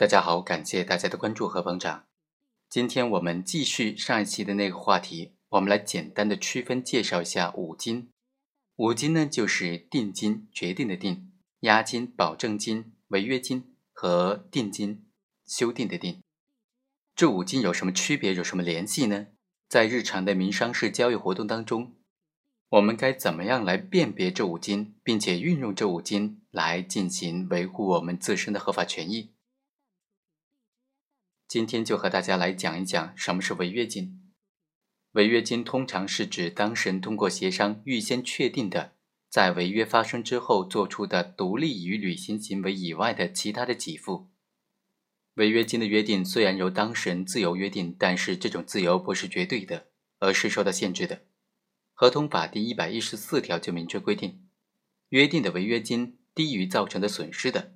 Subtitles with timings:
[0.00, 2.06] 大家好，感谢大家的关注和捧场。
[2.70, 8.08] 今天我们继续上一期的那个话题，我们来简单的区分介绍一下五金。
[8.76, 15.04] 五金呢，就是定金决定的定、押金、保证金、违约金和定金
[15.46, 16.22] 修订的定。
[17.14, 18.32] 这五金有什么区别？
[18.32, 19.26] 有什么联系呢？
[19.68, 21.92] 在日常的民商事交易活动当中，
[22.70, 29.32] 我们该怎么样来辨别这五金，并且运用这五金来进行维护我们自身的合法权益？
[31.50, 34.20] 今天就和大家来讲一讲什么是违约金。
[35.14, 38.92] 违约金通常是指当事人通过协商预先确定的，
[39.28, 44.30] 在违约发生之后做出的独立于履行行为以外的其他的给付。
[45.34, 49.88] 违约金的约定虽然由当事人自由约定，但是这种自由不是绝对的，
[50.20, 51.22] 而是受到限制的。
[51.92, 54.46] 合同法第一百一十四条就明确规定，
[55.08, 57.72] 约定的违约金低于造成的损失的。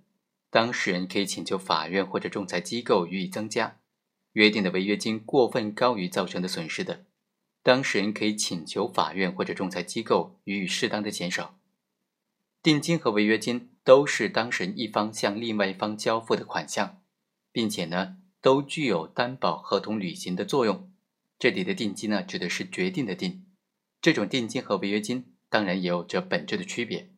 [0.55, 3.81] 当事人可以请求法院或者仲裁机构予以增加
[4.35, 7.07] 约定的违约金过分高于造成的损失的，
[7.65, 11.59] 当事人可以请求法院或者仲裁机构予以适当的减少。
[12.63, 17.03] 定金和违约金都是当事人一方向另外一方交付的款项，
[17.51, 20.89] 并且呢都具有担保合同履行的作用。
[21.37, 23.45] 这里的定金呢指的是决定的定，
[24.01, 27.11] 这种定金和违约金当然也有着本质的区别，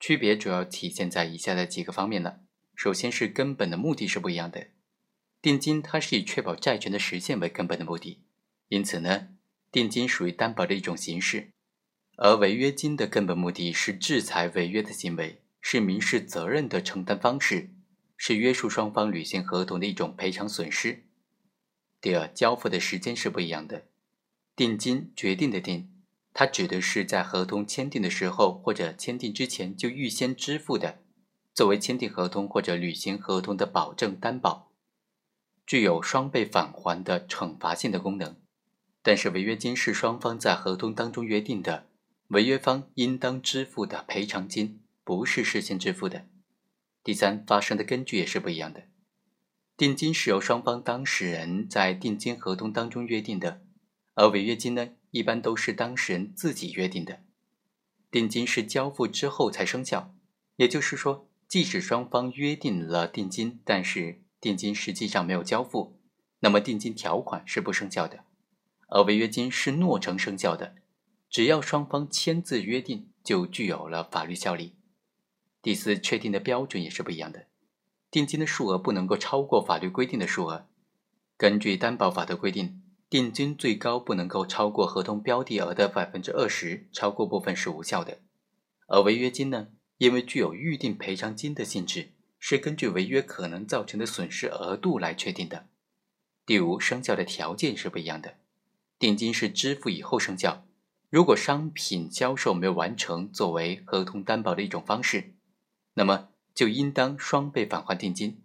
[0.00, 2.38] 区别主要体现在以下的几个方面呢。
[2.74, 4.68] 首先是根本的目的是不一样的，
[5.40, 8.22] 定金它是以确保债权的实现为根本的目的，
[8.68, 9.28] 因此呢，
[9.70, 11.50] 定金属于担保的一种形式，
[12.16, 17.70] 而违约金的根本目的是制裁违约的行为，是民事责任的承担方式，
[18.16, 21.04] 是约束双方履行合同的一种赔偿损失。
[22.00, 23.86] 第二，交付的时间是不一样的，
[24.56, 25.88] 定金决定的定，
[26.34, 30.98] 它指的是在合同签订的时候或者签订之前就预先支付的。
[31.54, 34.72] 作为签订合同或者履行合同的保证担保，
[35.66, 38.36] 具有双倍返还的惩罚性的功能。
[39.02, 41.88] 但是，违约金是双方在合同当中约定的，
[42.28, 46.26] 违约方应当支付的赔偿金，不是事先支付的。
[47.04, 48.84] 第三，发生的根据也是不一样的。
[49.76, 53.60] 定金是由双方当事人在定金合同当中约定的，
[54.14, 57.20] 而违约金呢，一般都是当事人自己约定的。
[58.10, 60.14] 定金是交付之后才生效，
[60.56, 61.28] 也就是说。
[61.52, 66.00] 即使双方约定了定金，但是定金实际上没有交付，
[66.40, 68.24] 那么定金条款是不生效的，
[68.88, 70.76] 而违约金是诺成生效的。
[71.28, 74.76] 只要双方签字约定，就具有了法律效力。
[75.60, 77.44] 第四，确定的标准也是不一样的，
[78.10, 80.66] 定金的数额不能够超过法律规定的数额。
[81.36, 88.20] 根据担保法的规定，定金最高不能够超过合同标的额的百分之二十，超过部分是无效的。
[88.86, 89.68] 而违约金呢？
[90.02, 92.08] 因为具有预定赔偿金的性质，
[92.40, 95.68] 是根据违约可能造成的损失额度来确定的。
[96.44, 98.34] 第五，生效的条件是不一样的。
[98.98, 100.64] 定金是支付以后生效，
[101.08, 105.34] 如果商品销售没有完成，作为合同担保的一种方式，
[105.94, 108.42] 那么就应当双倍返还定金。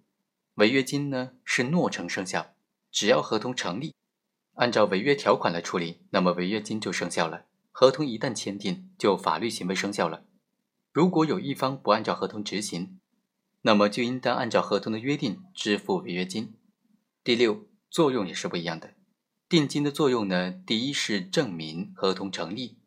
[0.58, 2.54] 违约金呢是诺成生效，
[2.92, 3.96] 只要合同成立，
[4.54, 7.46] 按照违约条款来处理，那么违约金就生效了。
[7.72, 10.24] 合同一旦签订，就法律行为生效了。
[10.98, 13.00] 如果有一方不按照合同执行，
[13.62, 16.56] 那么就应当按照合同的约定支付违约金。
[17.24, 18.96] 第六，作用也是不一样的。
[19.48, 22.80] 定金的作用呢，第一是证明合同成立，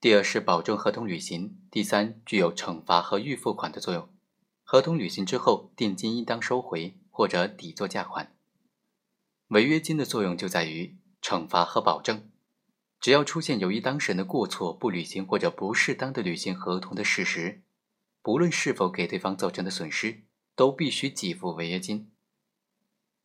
[0.00, 4.08] 第二是保证合同履行，第三具有惩罚和预付款的作用。
[4.64, 8.34] 合同履行之后，定金应当收回或者抵作价款。
[9.50, 12.28] 违约金的作用就在于惩罚和保证。
[13.02, 17.60] 只要出现由于当事人的过错不履行或者不适当的履行合同的事实，
[18.22, 20.22] 不论是否给对方造成的损失，
[20.54, 22.12] 都必须给付违约金。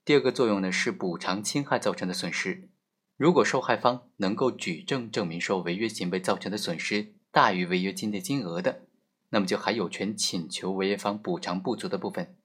[0.04, 2.70] 第二个作用呢是补偿侵害造成的损失。
[3.18, 8.88] 如果受害方能够举证证明说违约行为造成的损失大于违约金的金额的，
[9.30, 12.36] 那么就还有权请求违约方补偿不足的部分。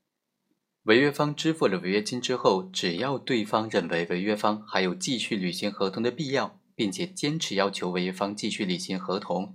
[0.83, 6.59] 违约方支付了违约金之后，只要对方认为违约方还有继续履行合同的必要。
[6.83, 9.55] 并且坚持要求违约方继续履行合同，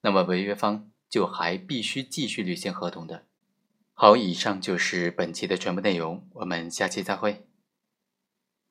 [0.00, 3.24] 那么违约方就还必须继续履行合同的。
[3.94, 7.45] 好，以上就是本期的全部内容，我们下期再会。